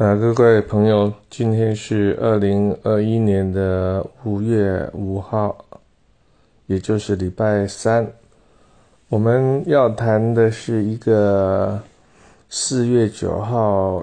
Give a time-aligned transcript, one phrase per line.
[0.00, 5.62] 啊，各位朋友，今天是二零二一年的五月五号，
[6.64, 8.10] 也就是礼拜三。
[9.10, 11.78] 我们要谈的是一个
[12.48, 14.02] 四月九号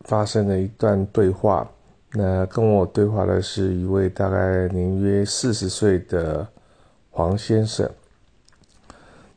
[0.00, 1.70] 发生的一段对话。
[2.12, 6.48] 那跟我对话的是一位大概年约四十岁的
[7.10, 7.86] 黄先生，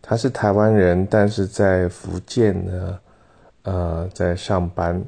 [0.01, 2.99] 他是台湾人，但是在福建呢，
[3.63, 5.03] 呃，在上班。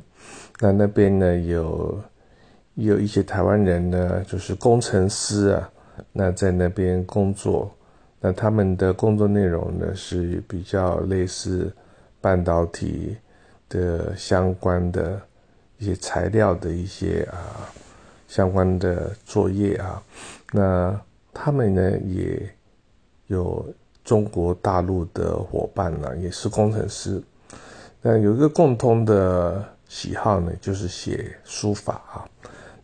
[0.59, 2.01] 那那边呢有
[2.75, 5.69] 有一些台湾人呢，就是工程师啊，
[6.11, 7.71] 那在那边工作。
[8.19, 11.71] 那他们的工作内容呢是比较类似
[12.19, 13.15] 半导体
[13.69, 15.21] 的相关的。
[15.79, 17.69] 一些材料的一些啊
[18.27, 20.01] 相关的作业啊，
[20.51, 20.99] 那
[21.31, 22.49] 他们呢也
[23.27, 23.63] 有
[24.03, 27.21] 中国大陆的伙伴呢，也是工程师。
[28.01, 32.25] 那有一个共通的喜好呢，就是写书法啊。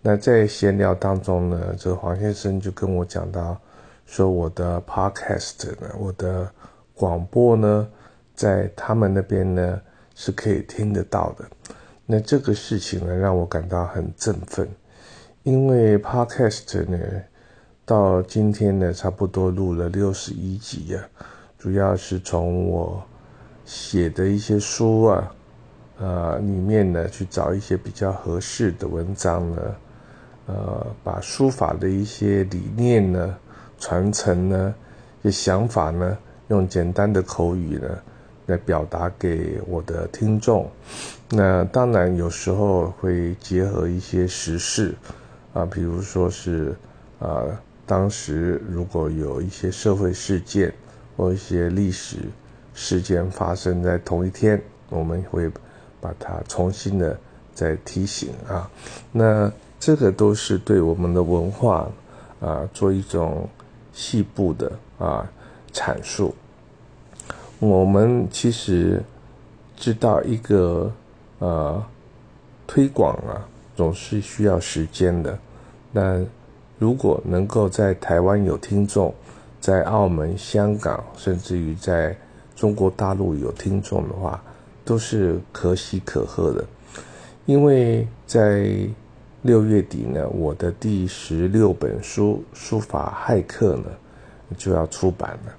[0.02, 3.58] 那在闲聊当中呢，这黄先生就跟我讲到，
[4.06, 6.52] 说我的 podcast 呢，我的
[6.94, 7.88] 广播呢，
[8.36, 9.82] 在他们那边呢
[10.16, 11.46] 是可以听得到的。
[12.06, 14.68] 那这个事情呢，让我感到很振奋，
[15.44, 17.00] 因为 Podcast 呢，
[17.86, 21.00] 到今天呢，差不多录了六十一集呀，
[21.58, 23.02] 主要是从我
[23.64, 25.34] 写的一些书啊，
[26.00, 29.62] 呃，里面呢，去找一些比较合适的文章呢，
[30.48, 33.38] 呃，把书法的一些理念呢，
[33.80, 34.76] 传承呢，
[35.22, 37.90] 一些想法呢，用简单的口语呢。
[38.46, 40.70] 来表达给我的听众，
[41.30, 44.94] 那当然有时候会结合一些时事，
[45.54, 46.76] 啊，比如说是
[47.20, 47.42] 啊，
[47.86, 50.74] 当时如果有一些社会事件
[51.16, 52.18] 或一些历史
[52.74, 55.50] 事件发生在同一天，我们会
[56.04, 57.18] 把它重新的
[57.56, 58.70] 再提醒啊，
[59.14, 61.90] 那这个都是对我们的文化
[62.42, 63.48] 啊做一种
[63.94, 64.70] 细部的
[65.00, 65.26] 啊
[65.72, 66.36] 阐述。
[67.60, 69.02] 我们其实
[69.78, 70.92] 知道一个
[71.40, 71.82] 呃
[72.68, 73.48] 推广啊，
[73.78, 75.40] 总是需要时间的。
[75.94, 76.22] 那
[76.78, 79.14] 如果能够在台湾有听众，
[79.62, 82.14] 在澳门、香港，甚至于在
[82.56, 84.44] 中国大陆有听众的话，
[84.86, 86.66] 都是可喜可贺的。
[87.46, 88.88] 因为在
[89.42, 93.86] 六月底呢，我的第十六本书《书法骇客》呢
[94.58, 95.54] 就要出版了。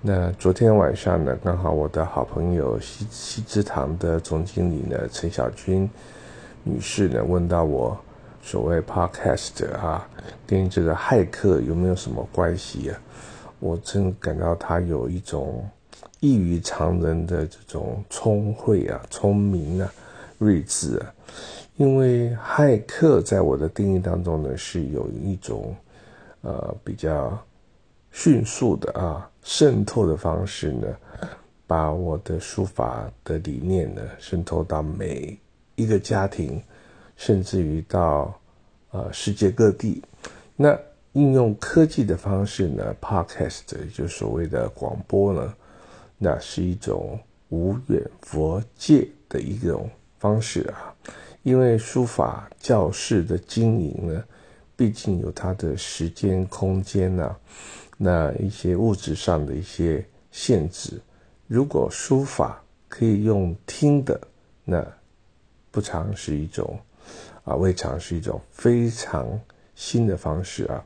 [0.00, 5.88] 那昨天晚上呢，刚好我的好朋友西西之堂的总经理呢，陈小军
[6.64, 7.96] 女士呢，问到我
[8.42, 10.04] 所谓 podcast 啊，
[10.44, 12.98] 跟这个骇客有没有什么关系啊？
[13.60, 15.64] 我真感到他有一种
[16.20, 19.92] 异于常人的这种聪慧啊、聪明啊、
[20.38, 21.14] 睿智啊。
[21.76, 25.74] 因为骇客在我的定义当中呢，是有一种
[26.42, 27.36] 呃比较
[28.10, 29.28] 迅速的啊。
[29.44, 30.86] 渗透的方式呢，
[31.66, 35.36] 把我的书法的理念呢渗透到每
[35.74, 36.62] 一个家庭，
[37.16, 38.32] 甚至于到
[38.92, 40.00] 呃世界各地。
[40.54, 40.78] 那
[41.14, 45.52] 应用科技的方式呢，Podcast 就所谓的广播呢，
[46.24, 47.18] 那是一种
[47.48, 49.90] 无远佛界的一种
[50.20, 50.94] 方式啊。
[51.42, 54.22] 因为书法教室的经营呢，
[54.76, 57.34] 毕竟有它的时间空间呐。
[57.98, 61.00] 那一些物质上的一些限制，
[61.48, 64.20] 如果书法可以用听的，
[64.64, 64.86] 那
[65.72, 66.78] 不尝是一种
[67.42, 69.28] 啊，未尝是一种非常
[69.74, 70.84] 新的方式啊。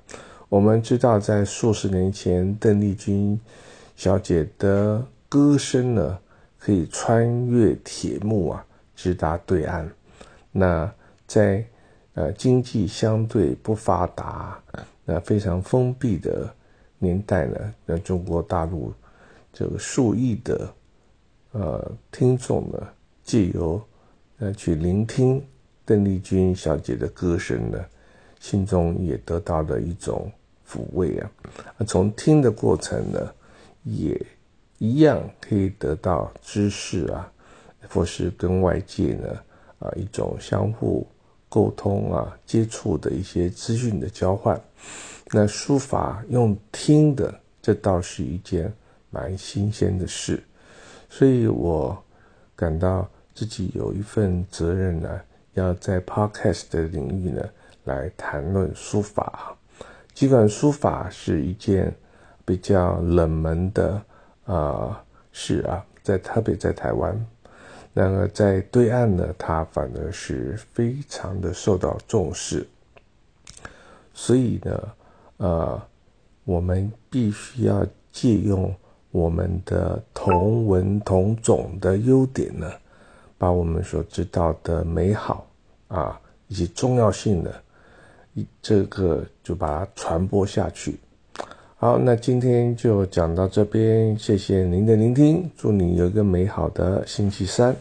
[0.49, 3.39] 我们知道，在数十年前，邓丽君
[3.95, 6.19] 小姐的歌声呢，
[6.59, 9.91] 可以穿越铁幕啊，直达对岸。
[10.53, 10.93] 那
[11.27, 11.65] 在
[12.15, 14.61] 呃经济相对不发达、
[15.05, 16.53] 那非常封闭的。
[16.99, 18.91] 年代呢，那中国大陆
[19.53, 20.75] 这个数亿的
[21.53, 22.89] 呃听众呢，
[23.23, 23.79] 借由
[24.39, 25.45] 呃去聆听
[25.85, 27.79] 邓丽君小姐的歌声呢，
[28.41, 30.33] 心中也得到了一种
[30.67, 31.31] 抚慰啊。
[31.87, 33.31] 从听的过程呢，
[33.83, 34.19] 也
[34.79, 37.31] 一样可以得到知识啊，
[37.89, 39.29] 或是跟外界呢
[39.79, 41.07] 啊一种相互
[41.49, 44.61] 沟通啊、接触的一些资讯的交换。
[45.33, 48.73] 那书法用听的，这倒是一件
[49.11, 50.43] 蛮新鲜的事，
[51.09, 51.97] 所以我
[52.55, 55.21] 感到自己有一份责任呢，
[55.55, 57.43] 要在 podcast 的领域呢
[57.85, 59.57] 来谈论书法。
[60.15, 61.95] 尽管书法是一件
[62.45, 64.01] 比较冷门的
[64.47, 67.27] 啊是啊，在特别在台湾，
[67.93, 72.67] 然而在对岸呢，它反而是非常的受到重视。
[74.15, 74.89] 所以呢，
[75.37, 75.83] 呃，
[76.45, 78.75] 我们必须要借用
[79.11, 82.71] 我们的同文同种的优点呢，
[83.37, 85.47] 把我们所知道的美好
[85.89, 87.63] 啊以及重要性的，
[88.63, 90.99] 这个就把它传播下去。
[91.79, 97.77] 好，那今天就讲到这边，谢谢您的聆听，祝你有一个美好的星期三。